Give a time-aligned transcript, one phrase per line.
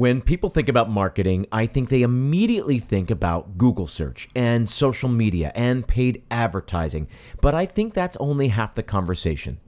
[0.00, 5.10] When people think about marketing, I think they immediately think about Google search and social
[5.10, 7.06] media and paid advertising,
[7.42, 9.60] but I think that's only half the conversation.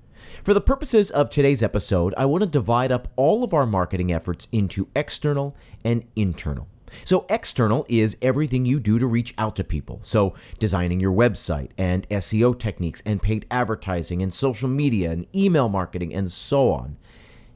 [0.43, 4.11] For the purposes of today's episode, I want to divide up all of our marketing
[4.11, 6.67] efforts into external and internal.
[7.05, 9.99] So, external is everything you do to reach out to people.
[10.01, 15.69] So, designing your website and SEO techniques and paid advertising and social media and email
[15.69, 16.97] marketing and so on.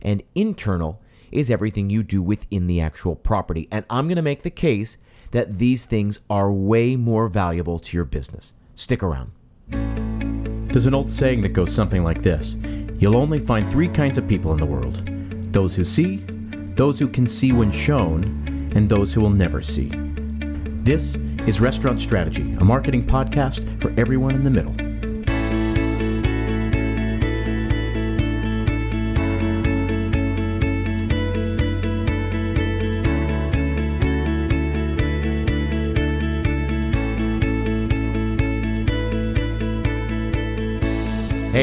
[0.02, 1.00] And internal
[1.30, 3.68] is everything you do within the actual property.
[3.70, 4.96] And I'm going to make the case
[5.33, 8.55] that these things are way more valuable to your business.
[8.74, 9.33] Stick around.
[10.69, 12.56] There's an old saying that goes something like this
[12.98, 15.02] You'll only find three kinds of people in the world
[15.52, 16.24] those who see,
[16.74, 18.24] those who can see when shown,
[18.74, 19.91] and those who will never see.
[20.83, 21.14] This
[21.47, 24.85] is Restaurant Strategy, a marketing podcast for everyone in the middle.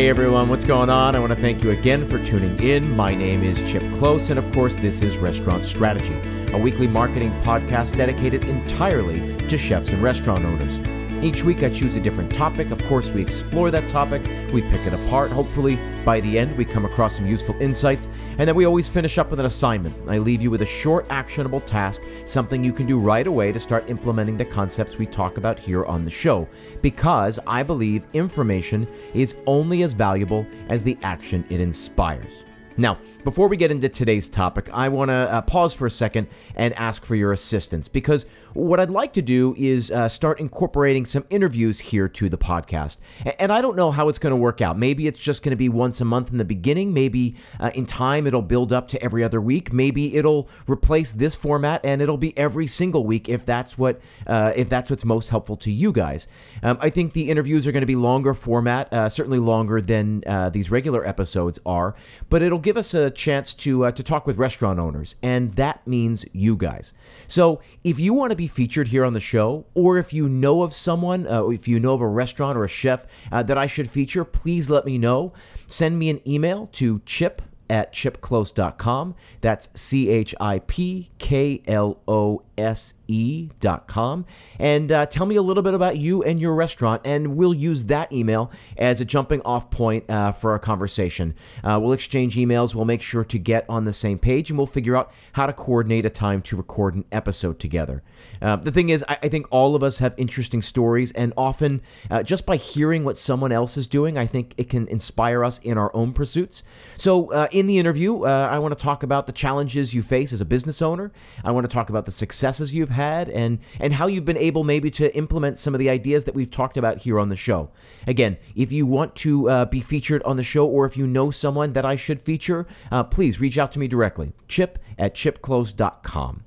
[0.03, 1.15] Hey everyone, what's going on?
[1.15, 2.93] I want to thank you again for tuning in.
[2.93, 6.19] My name is Chip Klose, and of course, this is Restaurant Strategy,
[6.51, 10.77] a weekly marketing podcast dedicated entirely to chefs and restaurant owners.
[11.23, 12.69] Each week I choose a different topic.
[12.69, 15.31] Of course, we explore that topic, we pick it apart.
[15.31, 19.17] Hopefully, by the end, we come across some useful insights, and then we always finish
[19.17, 19.95] up with an assignment.
[20.09, 23.59] I leave you with a short, actionable task, something you can do right away to
[23.59, 26.45] start implementing the concepts we talk about here on the show,
[26.81, 32.43] because I believe information is only as valuable as the action it inspires.
[32.75, 36.27] Now, before we get into today's topic, I want to uh, pause for a second
[36.55, 41.05] and ask for your assistance because what I'd like to do is uh, start incorporating
[41.05, 42.97] some interviews here to the podcast.
[43.39, 44.77] And I don't know how it's going to work out.
[44.77, 46.93] Maybe it's just going to be once a month in the beginning.
[46.93, 49.71] Maybe uh, in time it'll build up to every other week.
[49.71, 54.51] Maybe it'll replace this format and it'll be every single week if that's what uh,
[54.55, 56.27] if that's what's most helpful to you guys.
[56.61, 60.23] Um, I think the interviews are going to be longer format, uh, certainly longer than
[60.27, 61.95] uh, these regular episodes are,
[62.29, 65.85] but it'll give us a chance to uh, to talk with restaurant owners, and that
[65.87, 66.93] means you guys.
[67.27, 70.63] So if you want to be featured here on the show, or if you know
[70.63, 73.67] of someone, uh, if you know of a restaurant or a chef uh, that I
[73.67, 75.33] should feature, please let me know.
[75.67, 79.15] Send me an email to chip at chipklose.com.
[79.41, 84.25] That's C H I P K L O S E.com.
[84.57, 87.85] And uh, tell me a little bit about you and your restaurant, and we'll use
[87.85, 91.35] that email as a jumping off point uh, for our conversation.
[91.63, 94.65] Uh, we'll exchange emails, we'll make sure to get on the same page, and we'll
[94.65, 98.01] figure out how to coordinate a time to record an episode together.
[98.41, 101.81] Uh, the thing is, I, I, think all of us have interesting stories, and often
[102.09, 105.59] uh, just by hearing what someone else is doing, I think it can inspire us
[105.59, 106.63] in our own pursuits.
[106.97, 110.41] So, uh, in the interview, I want to talk about the challenges you face as
[110.41, 111.11] a business owner.
[111.43, 114.63] I want to talk about the successes you've had and and how you've been able
[114.63, 117.69] maybe to implement some of the ideas that we've talked about here on the show.
[118.07, 121.31] Again, if you want to uh, be featured on the show or if you know
[121.31, 124.33] someone that I should feature, uh, please reach out to me directly.
[124.47, 126.43] Chip at chipklose.com.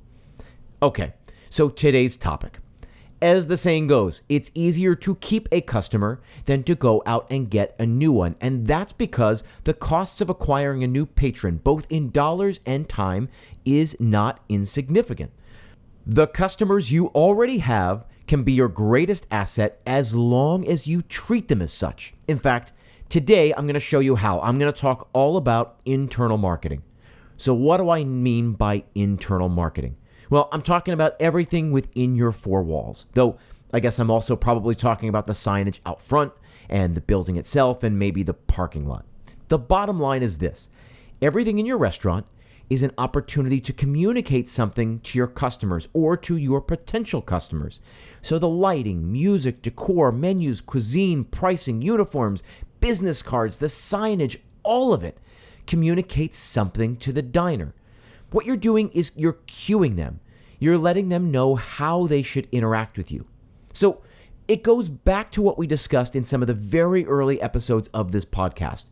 [0.82, 1.14] Okay,
[1.50, 2.58] so today's topic.
[3.22, 7.48] As the saying goes, it's easier to keep a customer than to go out and
[7.48, 8.36] get a new one.
[8.42, 13.30] And that's because the costs of acquiring a new patron, both in dollars and time,
[13.64, 15.32] is not insignificant.
[16.08, 21.48] The customers you already have can be your greatest asset as long as you treat
[21.48, 22.14] them as such.
[22.28, 22.72] In fact,
[23.08, 24.40] today I'm going to show you how.
[24.40, 26.84] I'm going to talk all about internal marketing.
[27.36, 29.96] So, what do I mean by internal marketing?
[30.30, 33.36] Well, I'm talking about everything within your four walls, though
[33.72, 36.32] I guess I'm also probably talking about the signage out front
[36.68, 39.04] and the building itself and maybe the parking lot.
[39.48, 40.70] The bottom line is this
[41.20, 42.26] everything in your restaurant
[42.68, 47.80] is an opportunity to communicate something to your customers or to your potential customers.
[48.22, 52.42] So the lighting, music, decor, menus, cuisine, pricing, uniforms,
[52.80, 55.18] business cards, the signage, all of it
[55.66, 57.74] communicates something to the diner.
[58.30, 60.20] What you're doing is you're cueing them.
[60.58, 63.26] You're letting them know how they should interact with you.
[63.72, 64.02] So
[64.48, 68.12] it goes back to what we discussed in some of the very early episodes of
[68.12, 68.84] this podcast.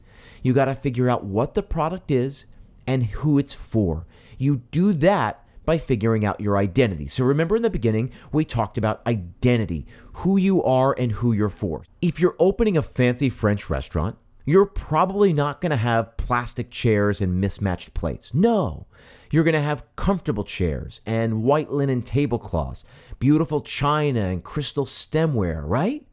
[0.42, 2.44] You got to figure out what the product is,
[2.86, 4.06] and who it's for.
[4.38, 7.06] You do that by figuring out your identity.
[7.06, 11.48] So remember in the beginning, we talked about identity, who you are and who you're
[11.48, 11.84] for.
[12.02, 17.20] If you're opening a fancy French restaurant, you're probably not going to have plastic chairs
[17.20, 18.34] and mismatched plates.
[18.34, 18.86] No.
[19.30, 22.84] You're going to have comfortable chairs and white linen tablecloths,
[23.18, 26.06] beautiful china and crystal stemware, right?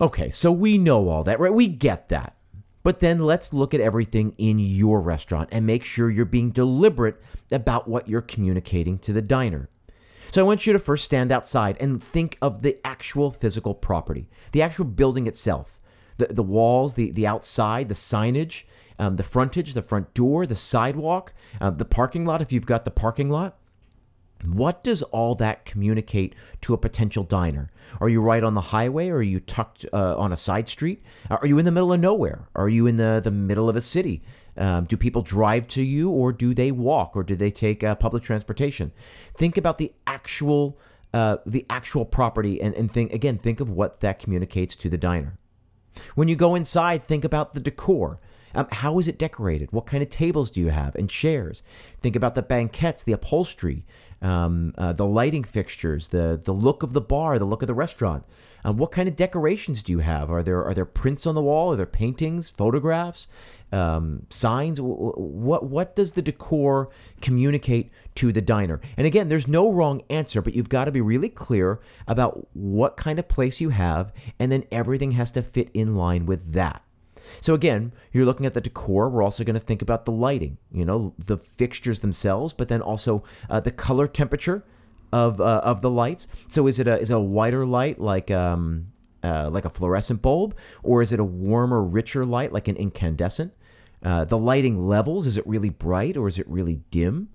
[0.00, 1.54] Okay, so we know all that, right?
[1.54, 2.36] We get that.
[2.84, 7.20] But then let's look at everything in your restaurant and make sure you're being deliberate
[7.50, 9.68] about what you're communicating to the diner.
[10.30, 14.28] So I want you to first stand outside and think of the actual physical property,
[14.52, 15.80] the actual building itself,
[16.18, 18.64] the, the walls, the, the outside, the signage,
[18.98, 22.84] um, the frontage, the front door, the sidewalk, uh, the parking lot if you've got
[22.84, 23.56] the parking lot.
[24.44, 27.70] What does all that communicate to a potential diner?
[28.00, 31.02] Are you right on the highway or are you tucked uh, on a side street?
[31.30, 32.48] Are you in the middle of nowhere?
[32.54, 34.22] Are you in the, the middle of a city?
[34.56, 37.94] Um, do people drive to you or do they walk or do they take uh,
[37.94, 38.92] public transportation?
[39.36, 40.78] Think about the actual
[41.12, 44.98] uh, the actual property and, and think again, think of what that communicates to the
[44.98, 45.38] diner.
[46.16, 48.18] When you go inside, think about the decor.
[48.52, 49.72] Um, how is it decorated?
[49.72, 51.62] What kind of tables do you have and chairs?
[52.00, 53.84] Think about the banquettes, the upholstery,
[54.24, 57.74] um, uh, the lighting fixtures, the the look of the bar, the look of the
[57.74, 58.24] restaurant.
[58.64, 60.30] Um, what kind of decorations do you have?
[60.30, 61.72] Are there are there prints on the wall?
[61.72, 63.28] Are there paintings, photographs,
[63.70, 64.80] um, signs?
[64.80, 66.88] What what does the decor
[67.20, 68.80] communicate to the diner?
[68.96, 72.96] And again, there's no wrong answer, but you've got to be really clear about what
[72.96, 76.82] kind of place you have, and then everything has to fit in line with that.
[77.40, 79.08] So again, you're looking at the decor.
[79.08, 82.80] We're also going to think about the lighting, you know, the fixtures themselves, but then
[82.80, 84.64] also uh, the color temperature
[85.12, 86.26] of uh, of the lights.
[86.48, 88.88] So is it a is it a whiter light like um
[89.22, 93.52] uh, like a fluorescent bulb, or is it a warmer, richer light like an incandescent?
[94.02, 97.28] Uh, the lighting levels is it really bright or is it really dim?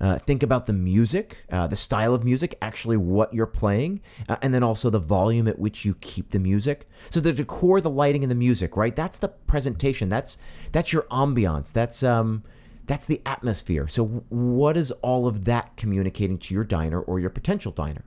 [0.00, 4.36] Uh, think about the music, uh, the style of music, actually what you're playing, uh,
[4.40, 6.88] and then also the volume at which you keep the music.
[7.10, 8.96] So the decor, the lighting, and the music, right?
[8.96, 10.08] That's the presentation.
[10.08, 10.38] That's
[10.72, 11.70] that's your ambiance.
[11.70, 12.44] That's um,
[12.86, 13.86] that's the atmosphere.
[13.88, 18.04] So what is all of that communicating to your diner or your potential diner?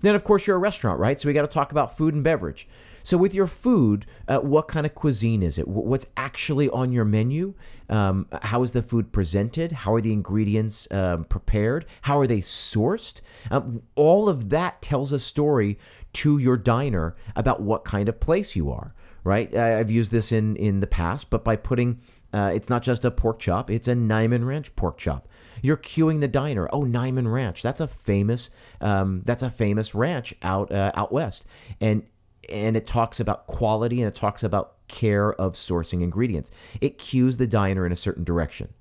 [0.00, 1.20] Then, of course, you're a restaurant, right?
[1.20, 2.68] So we got to talk about food and beverage.
[3.08, 5.66] So, with your food, uh, what kind of cuisine is it?
[5.66, 7.54] What's actually on your menu?
[7.88, 9.72] Um, how is the food presented?
[9.72, 11.86] How are the ingredients um, prepared?
[12.02, 13.22] How are they sourced?
[13.50, 15.78] Um, all of that tells a story
[16.20, 18.92] to your diner about what kind of place you are,
[19.24, 19.56] right?
[19.56, 22.02] I've used this in, in the past, but by putting
[22.34, 25.26] uh, it's not just a pork chop, it's a Niman Ranch pork chop.
[25.62, 26.68] You're cueing the diner.
[26.74, 27.62] Oh, Niman Ranch.
[27.62, 28.50] That's a famous.
[28.82, 31.46] Um, that's a famous ranch out uh, out west,
[31.80, 32.02] and
[32.48, 36.50] and it talks about quality and it talks about care of sourcing ingredients.
[36.80, 38.72] It cues the diner in a certain direction.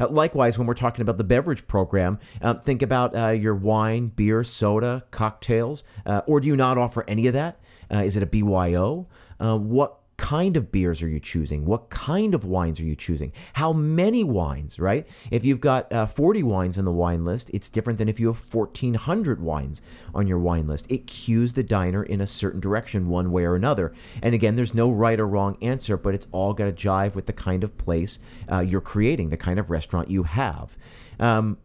[0.00, 4.08] Uh, likewise, when we're talking about the beverage program, uh, think about uh, your wine,
[4.08, 7.60] beer, soda, cocktails, uh, or do you not offer any of that?
[7.92, 9.06] Uh, is it a BYO?
[9.40, 11.66] Uh, what kind of beers are you choosing?
[11.66, 13.30] What kind of wines are you choosing?
[13.52, 15.06] How many wines, right?
[15.30, 18.28] If you've got uh, 40 wines on the wine list, it's different than if you
[18.28, 19.82] have 1,400 wines
[20.14, 20.86] on your wine list.
[20.88, 23.92] It cues the diner in a certain direction, one way or another.
[24.22, 27.26] And again, there's no right or wrong answer, but it's all got to jive with
[27.26, 28.18] the kind of place
[28.50, 30.74] uh, you're creating, the kind of restaurant you have.
[31.20, 31.58] Um,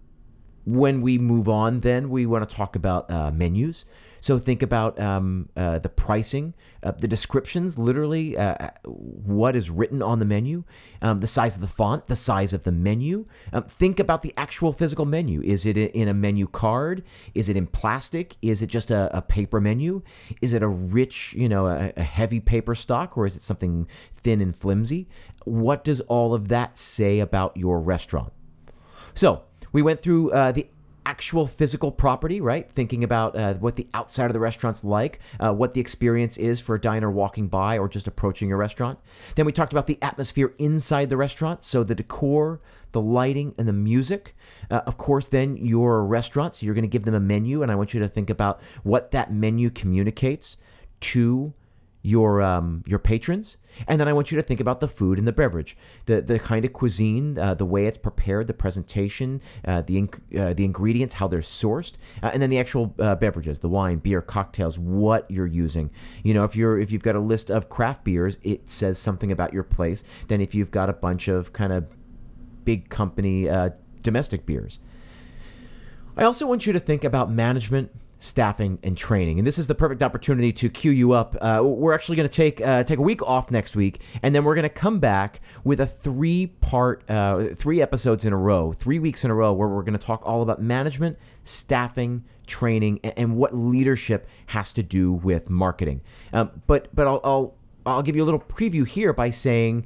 [0.65, 3.85] when we move on, then we want to talk about uh, menus.
[4.21, 10.01] So think about um, uh, the pricing, uh, the descriptions, literally uh, what is written
[10.01, 10.63] on the menu,
[11.01, 13.25] um, the size of the font, the size of the menu.
[13.54, 15.42] Um, think about the actual physical menu.
[15.42, 17.04] Is it in a menu card?
[17.33, 18.36] Is it in plastic?
[18.42, 20.01] Is it just a, a paper menu?
[20.42, 23.88] Is it a rich, you know, a, a heavy paper stock, or is it something
[24.13, 25.07] thin and flimsy?
[25.45, 28.33] What does all of that say about your restaurant?
[29.13, 30.68] So we went through uh, the
[31.09, 32.71] actual physical property, right?
[32.71, 36.59] Thinking about uh, what the outside of the restaurant's like, uh, what the experience is
[36.59, 38.99] for a diner walking by or just approaching a restaurant.
[39.33, 42.61] Then we talked about the atmosphere inside the restaurant, so the decor,
[42.92, 44.35] the lighting, and the music.
[44.69, 47.71] Uh, of course, then your restaurant, so you're going to give them a menu, and
[47.71, 50.57] I want you to think about what that menu communicates
[50.99, 51.54] to
[52.01, 55.27] your um, your patrons, and then I want you to think about the food and
[55.27, 55.75] the beverage,
[56.06, 60.53] the the kind of cuisine, uh, the way it's prepared, the presentation, uh, the uh,
[60.53, 64.21] the ingredients, how they're sourced, uh, and then the actual uh, beverages, the wine, beer,
[64.21, 65.91] cocktails, what you're using.
[66.23, 69.31] You know, if you're if you've got a list of craft beers, it says something
[69.31, 70.03] about your place.
[70.27, 71.85] Then if you've got a bunch of kind of
[72.63, 73.71] big company uh,
[74.03, 74.79] domestic beers.
[76.15, 79.40] I also want you to think about management staffing and training.
[79.40, 81.35] And this is the perfect opportunity to cue you up.
[81.40, 84.44] Uh, we're actually going to take uh, take a week off next week, and then
[84.44, 88.73] we're going to come back with a three part, uh, three episodes in a row,
[88.73, 92.99] three weeks in a row, where we're going to talk all about management, staffing, training,
[93.04, 96.02] and, and, what leadership has to do with marketing.
[96.33, 99.85] Um, but but I'll, I'll I'll give you a little preview here by saying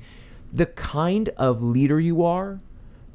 [0.52, 2.60] the kind of leader you are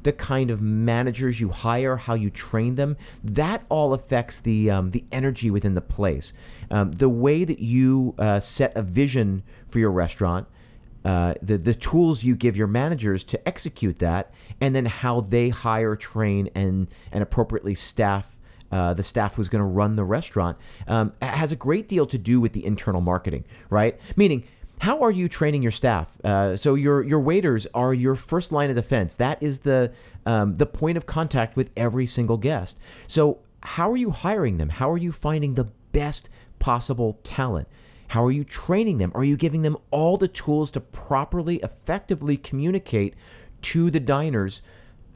[0.09, 4.89] the kind of managers you hire, how you train them, that all affects the um,
[4.89, 6.33] the energy within the place.
[6.71, 10.47] Um, the way that you uh, set a vision for your restaurant
[11.05, 15.49] uh, the the tools you give your managers to execute that, and then how they
[15.49, 18.35] hire, train, and and appropriately staff
[18.71, 22.17] uh, the staff who's going to run the restaurant um, has a great deal to
[22.17, 23.99] do with the internal marketing, right?
[24.15, 24.43] Meaning,
[24.79, 26.07] how are you training your staff?
[26.23, 29.15] Uh, so your your waiters are your first line of defense.
[29.15, 29.91] That is the
[30.25, 32.79] um, the point of contact with every single guest.
[33.07, 34.69] So how are you hiring them?
[34.69, 37.67] How are you finding the best possible talent?
[38.09, 39.11] How are you training them?
[39.13, 43.15] Are you giving them all the tools to properly, effectively communicate
[43.63, 44.61] to the diners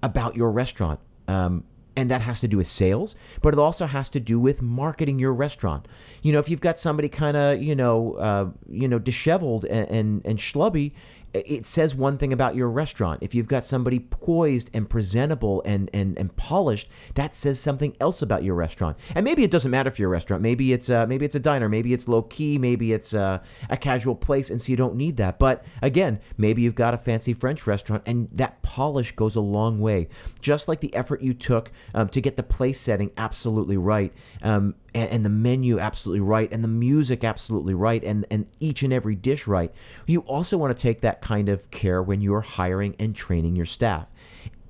[0.04, 1.00] about your restaurant?
[1.28, 1.64] Um,
[1.96, 5.20] and that has to do with sales, but it also has to do with marketing
[5.20, 5.88] your restaurant.
[6.22, 9.88] You know, if you've got somebody kind of, you know, uh, you know, disheveled and,
[9.90, 10.94] and, and schlubby,
[11.34, 13.24] it says one thing about your restaurant.
[13.24, 18.22] If you've got somebody poised and presentable and, and, and polished, that says something else
[18.22, 18.98] about your restaurant.
[19.16, 20.44] And maybe it doesn't matter for your restaurant.
[20.44, 21.68] Maybe it's uh, maybe it's a diner.
[21.68, 22.58] Maybe it's low key.
[22.58, 25.40] Maybe it's uh, a casual place, and so you don't need that.
[25.40, 29.80] But again, maybe you've got a fancy French restaurant, and that polish goes a long
[29.80, 30.10] way.
[30.42, 34.14] Just like the effort you took um, to get the place setting absolutely right.
[34.42, 38.84] Um, and, and, the menu absolutely right and the music absolutely right and, and each
[38.84, 39.74] and every dish right.
[40.06, 43.66] You also want to take that kind of care when you're hiring and training your
[43.66, 44.08] staff.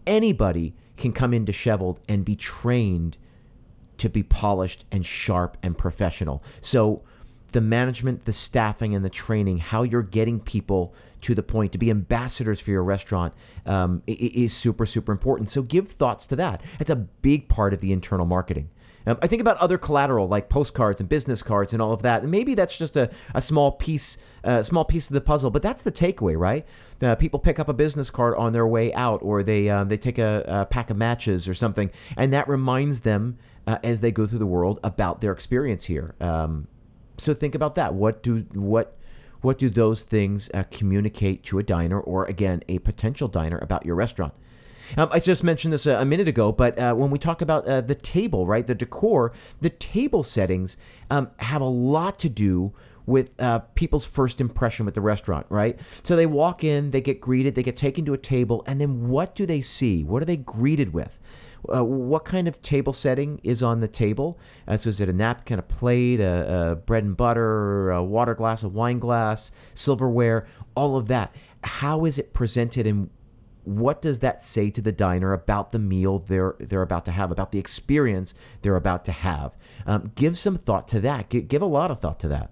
[0.06, 3.18] Anybody can come in disheveled and be trained
[3.98, 6.44] to be polished and sharp and professional.
[6.62, 7.03] So
[7.53, 11.77] the management, the staffing, and the training, how you're getting people to the point to
[11.77, 13.34] be ambassadors for your restaurant
[13.65, 15.50] um, is super, super important.
[15.50, 16.62] So give thoughts to that.
[16.80, 18.70] It's a big part of the internal marketing.
[19.05, 22.22] Um, I think about other collateral like postcards and business cards and all of that,
[22.22, 25.51] and maybe that's just a, a small piece, uh, small piece of the puzzle.
[25.51, 26.65] But that's the takeaway, right?
[27.01, 29.98] Uh, people pick up a business card on their way out, or they um, they
[29.98, 34.12] take a, a, pack of matches or something, and that reminds them uh, as they
[34.12, 36.15] go through the world about their experience here.
[36.19, 36.67] Um,
[37.17, 37.93] so think about that.
[37.93, 38.98] What do what
[39.41, 43.86] what do those things uh, communicate to a diner or again a potential diner about
[43.86, 44.33] your restaurant?
[44.98, 47.68] Um, I just mentioned this a, a minute ago, but uh, when we talk about
[47.68, 50.78] uh, the table, right, the decor, the table settings
[51.10, 52.74] um, have a lot to do
[53.06, 55.80] with uh, people's first impression with the restaurant, right?
[56.04, 59.10] So they walk in, they get greeted, they get taken to a table, and then
[59.10, 60.04] what do they see?
[60.04, 61.20] What are they greeted with?
[61.74, 64.38] Uh, what kind of table setting is on the table?
[64.68, 68.36] Uh, so is it a napkin, a plate, a, a bread and butter, a water
[68.36, 71.34] glass, a wine glass, silverware, all of that?
[71.63, 73.10] How is it presented and
[73.65, 77.32] what does that say to the diner about the meal they're they're about to have,
[77.32, 79.55] about the experience they're about to have?
[79.86, 81.29] Um, give some thought to that.
[81.29, 82.51] Give, give, a lot of thought to that,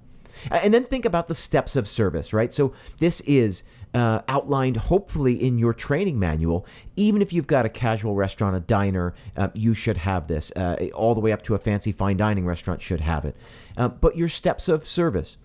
[0.49, 2.33] and then think about the steps of service.
[2.33, 2.53] Right.
[2.53, 3.63] So this is.
[3.93, 6.65] Uh, outlined hopefully in your training manual.
[6.95, 10.49] Even if you've got a casual restaurant, a diner, uh, you should have this.
[10.55, 13.35] Uh, all the way up to a fancy fine dining restaurant should have it.
[13.75, 15.35] Uh, but your steps of service.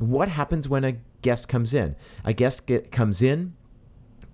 [0.00, 1.96] What happens when a guest comes in?
[2.24, 3.54] A guest get, comes in,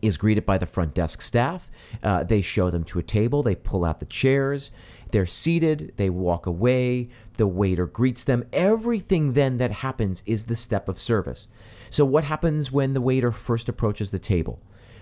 [0.02, 1.70] is greeted by the front desk staff.
[2.02, 3.42] Uh, they show them to a table.
[3.42, 4.70] They pull out the chairs.
[5.10, 5.92] They're seated.
[5.96, 7.08] They walk away.
[7.36, 8.44] The waiter greets them.
[8.52, 11.48] Everything then that happens is the step of service.
[11.90, 14.60] So, what happens when the waiter first approaches the table?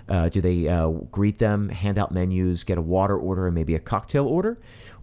[0.08, 3.74] Uh, do they uh, greet them, hand out menus, get a water order, and maybe
[3.74, 4.58] a cocktail order,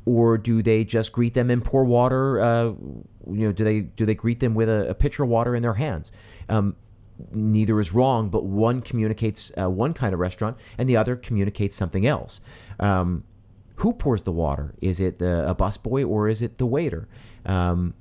[0.06, 2.40] or do they just greet them and pour water?
[2.40, 5.56] Uh, you know, do they do they greet them with a, a pitcher of water
[5.56, 6.12] in their hands?
[6.50, 6.76] Um,
[7.32, 11.76] neither is wrong, but one communicates uh, one kind of restaurant and the other communicates
[11.76, 12.42] something else.
[12.80, 13.24] Um,
[13.76, 14.74] who pours the water?
[14.82, 17.08] Is it the, a busboy or is it the waiter?
[17.46, 17.94] Um,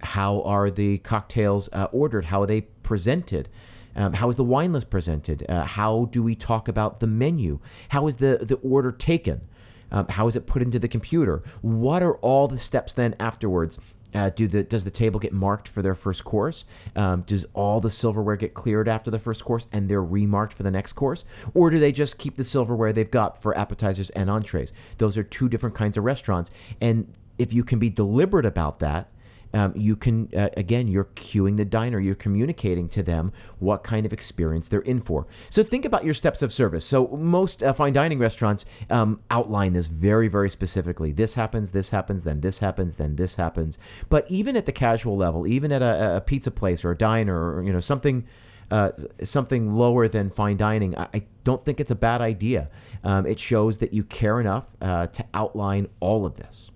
[0.00, 2.26] how are the cocktails uh, ordered?
[2.26, 3.48] How are they presented?
[3.94, 5.44] Um, how is the wine list presented?
[5.48, 7.60] Uh, how do we talk about the menu?
[7.90, 9.42] How is the, the order taken?
[9.90, 11.42] Um, how is it put into the computer?
[11.60, 13.78] What are all the steps then afterwards
[14.14, 16.64] uh, do the does the table get marked for their first course?
[16.96, 20.62] Um, does all the silverware get cleared after the first course and they're remarked for
[20.62, 24.30] the next course, or do they just keep the silverware they've got for appetizers and
[24.30, 24.72] entrees?
[24.98, 26.50] Those are two different kinds of restaurants,
[26.80, 29.08] and if you can be deliberate about that,
[29.54, 32.00] um, you can uh, again you're cueing the diner.
[32.00, 35.26] You're communicating to them what kind of experience they're in for.
[35.50, 36.84] So think about your steps of service.
[36.84, 41.12] So most uh, fine dining restaurants um, outline this very very specifically.
[41.12, 43.78] This happens this happens then this happens then this happens.
[44.08, 47.54] But even at the casual level even at a, a pizza place or a diner
[47.54, 48.26] or you know something
[48.70, 48.90] uh,
[49.22, 52.70] something lower than fine dining, I, I, don't think it's a bad idea.
[53.04, 56.70] Um, it shows that you care enough uh, to outline all of this.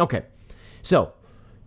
[0.00, 0.22] Okay,
[0.82, 1.12] so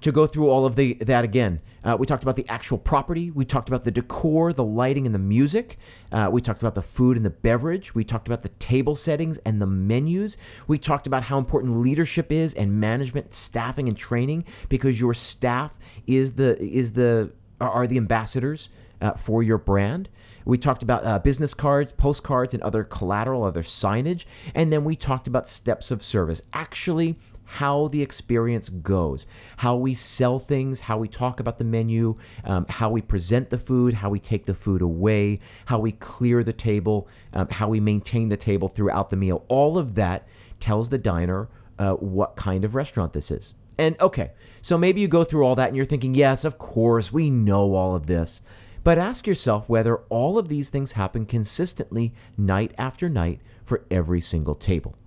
[0.01, 1.61] to go through all of the that again.
[1.83, 3.31] Uh, we talked about the actual property.
[3.31, 5.77] We talked about the decor, the lighting, and the music.
[6.11, 7.95] Uh, we talked about the food and the beverage.
[7.95, 10.37] We talked about the table settings and the menus.
[10.67, 15.77] We talked about how important leadership is and management, staffing, and training because your staff
[16.07, 18.69] is the is the are the ambassadors
[19.01, 20.09] uh, for your brand.
[20.45, 24.25] We talked about uh, business cards, postcards, and other collateral, other signage.
[24.55, 27.17] And then we talked about steps of service, actually,
[27.53, 29.25] how the experience goes,
[29.57, 33.57] how we sell things, how we talk about the menu, um, how we present the
[33.57, 37.79] food, how we take the food away, how we clear the table, um, how we
[37.79, 39.45] maintain the table throughout the meal.
[39.47, 40.27] All of that
[40.59, 43.55] tells the diner uh, what kind of restaurant this is.
[43.79, 47.11] And okay, so maybe you go through all that and you're thinking, yes, of course,
[47.11, 48.43] we know all of this.
[48.83, 54.21] But ask yourself whether all of these things happen consistently night after night for every
[54.21, 54.98] single table.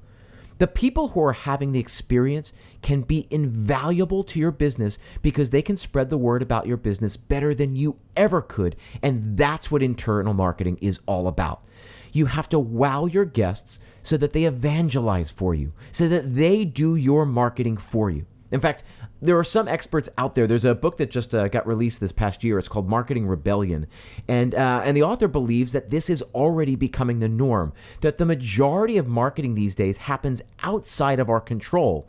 [0.63, 2.53] The people who are having the experience
[2.83, 7.17] can be invaluable to your business because they can spread the word about your business
[7.17, 8.77] better than you ever could.
[9.03, 11.65] And that's what internal marketing is all about.
[12.13, 16.65] You have to wow your guests so that they evangelize for you, so that they
[16.65, 18.27] do your marketing for you.
[18.53, 18.85] In fact,
[19.23, 20.49] there are some experts out there.
[20.49, 22.59] There's a book that just uh, got released this past year.
[22.59, 23.87] It's called Marketing Rebellion,
[24.27, 27.73] and uh, and the author believes that this is already becoming the norm.
[28.01, 32.09] That the majority of marketing these days happens outside of our control.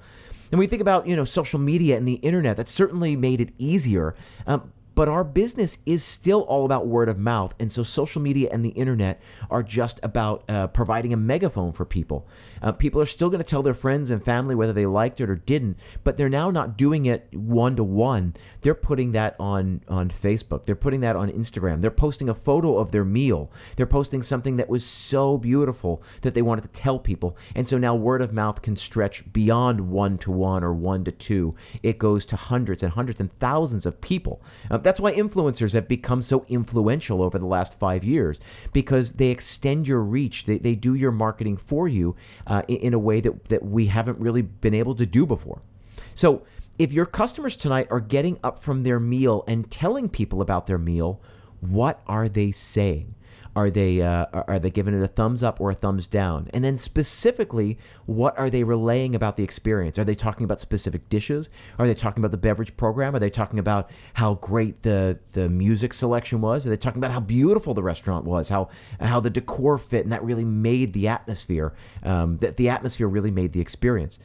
[0.51, 2.57] And we think about you know social media and the internet.
[2.57, 4.15] That certainly made it easier.
[4.47, 7.53] Um, but our business is still all about word of mouth.
[7.59, 11.85] And so social media and the internet are just about uh, providing a megaphone for
[11.85, 12.27] people.
[12.61, 15.29] Uh, people are still going to tell their friends and family whether they liked it
[15.29, 18.35] or didn't, but they're now not doing it one to one.
[18.61, 20.65] They're putting that on, on Facebook.
[20.65, 21.81] They're putting that on Instagram.
[21.81, 23.51] They're posting a photo of their meal.
[23.75, 27.35] They're posting something that was so beautiful that they wanted to tell people.
[27.55, 31.11] And so now word of mouth can stretch beyond one to one or one to
[31.11, 31.55] two.
[31.81, 34.41] It goes to hundreds and hundreds and thousands of people.
[34.71, 38.39] Um, that's why influencers have become so influential over the last five years
[38.71, 40.45] because they extend your reach.
[40.45, 42.15] They, they do your marketing for you
[42.47, 45.61] uh, in, in a way that, that we haven't really been able to do before.
[46.13, 46.43] So,
[46.79, 50.79] if your customers tonight are getting up from their meal and telling people about their
[50.79, 51.21] meal,
[51.59, 53.13] what are they saying?
[53.55, 56.49] Are they uh, are they giving it a thumbs up or a thumbs down?
[56.53, 59.99] And then specifically, what are they relaying about the experience?
[59.99, 61.49] Are they talking about specific dishes?
[61.77, 63.15] Are they talking about the beverage program?
[63.15, 66.65] Are they talking about how great the the music selection was?
[66.65, 68.49] Are they talking about how beautiful the restaurant was?
[68.49, 71.73] How how the decor fit and that really made the atmosphere?
[72.01, 74.17] Um, that the atmosphere really made the experience.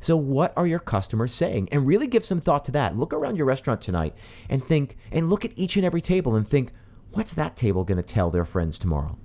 [0.00, 1.70] So, what are your customers saying?
[1.72, 2.96] And really give some thought to that.
[2.96, 4.14] Look around your restaurant tonight
[4.48, 6.70] and think, and look at each and every table and think,
[7.12, 9.16] What's that table going to tell their friends tomorrow?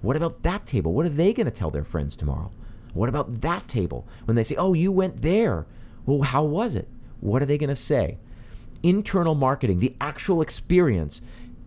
[0.00, 0.92] What about that table?
[0.92, 2.50] What are they going to tell their friends tomorrow?
[2.94, 4.06] What about that table?
[4.24, 5.66] When they say, oh, you went there.
[6.04, 6.88] Well, how was it?
[7.20, 8.18] What are they going to say?
[8.82, 11.22] Internal marketing, the actual experience,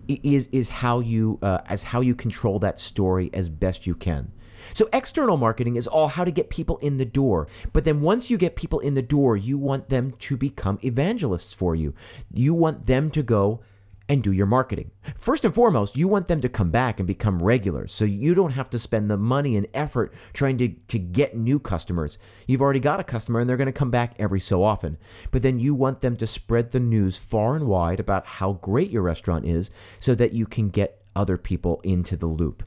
[0.07, 4.31] is is how you uh, as how you control that story as best you can.
[4.73, 7.47] So external marketing is all how to get people in the door.
[7.71, 11.53] But then once you get people in the door, you want them to become evangelists
[11.53, 11.93] for you.
[12.33, 13.61] You want them to go
[14.07, 14.91] and do your marketing.
[15.15, 18.51] First and foremost, you want them to come back and become regulars so you don't
[18.51, 22.17] have to spend the money and effort trying to, to get new customers.
[22.45, 24.97] You've already got a customer and they're going to come back every so often.
[25.31, 28.91] But then you want them to spread the news far and wide about how great
[28.91, 32.63] your restaurant is so that you can get other people into the loop.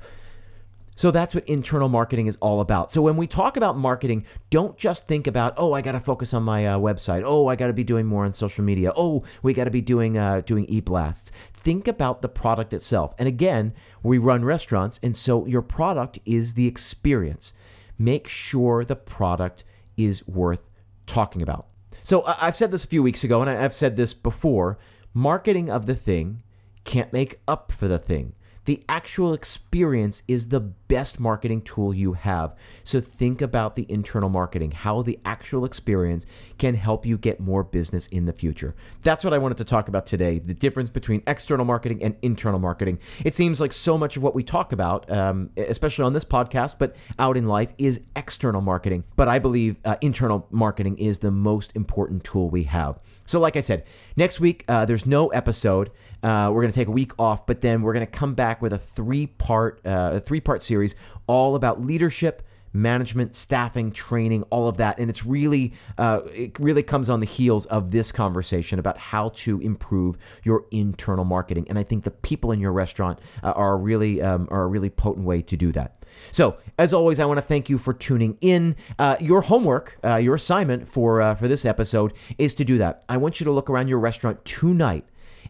[0.99, 2.93] So that's what internal marketing is all about.
[2.93, 6.35] So when we talk about marketing, don't just think about, oh, I got to focus
[6.35, 7.23] on my uh, website.
[7.25, 8.93] Oh, I got to be doing more on social media.
[8.97, 11.31] Oh, we got to be doing uh, doing e-blasts.
[11.53, 13.15] Think about the product itself.
[13.17, 17.53] And again, we run restaurants, and so your product is the experience.
[17.97, 19.63] Make sure the product
[19.97, 20.69] is worth
[21.07, 21.69] talking about.
[22.03, 24.79] So I've said this a few weeks ago, and I've said this before.
[25.15, 26.43] Marketing of the thing
[26.83, 28.33] can't make up for the thing.
[28.69, 32.55] The actual experience is the best marketing tool you have.
[32.85, 36.27] So think about the internal marketing, how the actual experience
[36.59, 38.75] can help you get more business in the future.
[39.03, 42.59] That's what I wanted to talk about today the difference between external marketing and internal
[42.59, 42.99] marketing.
[43.25, 46.77] It seems like so much of what we talk about, um, especially on this podcast,
[46.79, 49.05] but out in life, is external marketing.
[49.17, 52.99] But I believe uh, internal marketing is the most important tool we have.
[53.25, 55.91] So, like I said, next week, uh, there's no episode.
[56.23, 58.61] Uh, we're going to take a week off, but then we're going to come back
[58.61, 60.95] with a three part uh, a three part series
[61.27, 66.83] all about leadership, management, staffing, training, all of that, and it's really uh, it really
[66.83, 71.67] comes on the heels of this conversation about how to improve your internal marketing.
[71.69, 74.91] And I think the people in your restaurant uh, are really um, are a really
[74.91, 75.95] potent way to do that.
[76.31, 78.77] So, as always, I want to thank you for tuning in.
[78.99, 83.05] Uh, your homework, uh, your assignment for uh, for this episode is to do that.
[83.09, 85.05] I want you to look around your restaurant tonight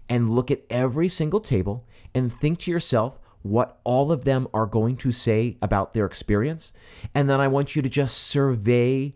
[0.09, 4.67] and look at every single table and think to yourself what all of them are
[4.67, 6.73] going to say about their experience.
[7.15, 9.15] And then I want you to just survey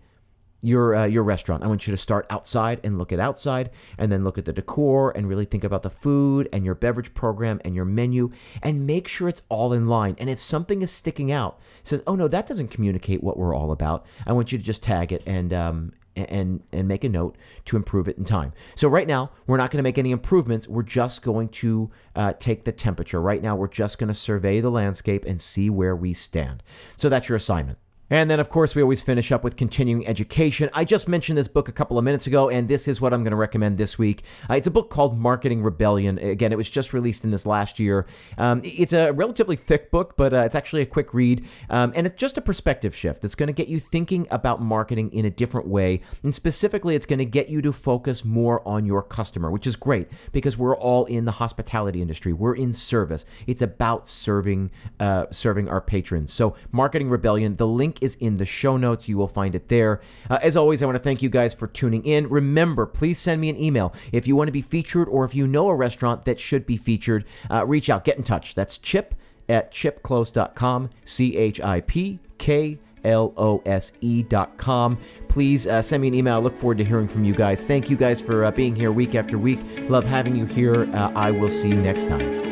[0.63, 1.65] your uh, your restaurant.
[1.65, 4.53] I want you to start outside and look at outside, and then look at the
[4.53, 8.31] decor and really think about the food and your beverage program and your menu,
[8.63, 10.15] and make sure it's all in line.
[10.19, 13.73] And if something is sticking out, says, "Oh no, that doesn't communicate what we're all
[13.73, 17.37] about," I want you to just tag it and um, and and make a note
[17.66, 18.53] to improve it in time.
[18.75, 20.68] So right now we're not going to make any improvements.
[20.68, 23.20] We're just going to uh, take the temperature.
[23.20, 26.62] Right now we're just going to survey the landscape and see where we stand.
[26.96, 27.79] So that's your assignment.
[28.12, 30.68] And then, of course, we always finish up with continuing education.
[30.75, 33.22] I just mentioned this book a couple of minutes ago, and this is what I'm
[33.22, 34.22] going to recommend this week.
[34.51, 36.18] Uh, it's a book called Marketing Rebellion.
[36.18, 38.05] Again, it was just released in this last year.
[38.37, 42.07] Um, it's a relatively thick book, but uh, it's actually a quick read, um, and
[42.07, 43.25] it's just a perspective shift.
[43.25, 47.07] It's going to get you thinking about marketing in a different way, and specifically, it's
[47.07, 50.77] going to get you to focus more on your customer, which is great because we're
[50.77, 52.35] all in the hospitality industry.
[52.35, 53.25] We're in service.
[53.46, 54.70] It's about serving,
[55.01, 56.31] uh, serving our patrons.
[56.31, 57.57] So, Marketing Rebellion.
[57.57, 59.09] The link is in the show notes.
[59.09, 60.01] You will find it there.
[60.29, 62.29] Uh, as always, I want to thank you guys for tuning in.
[62.29, 65.47] Remember, please send me an email if you want to be featured or if you
[65.47, 67.25] know a restaurant that should be featured.
[67.51, 68.55] Uh, reach out, get in touch.
[68.55, 69.15] That's chip
[69.49, 74.99] at chipklose.com, C H I P K L O S E.com.
[75.29, 76.35] Please uh, send me an email.
[76.35, 77.62] I look forward to hearing from you guys.
[77.65, 79.61] Thank you guys for uh, being here week after week.
[79.88, 80.85] Love having you here.
[80.95, 82.52] Uh, I will see you next time.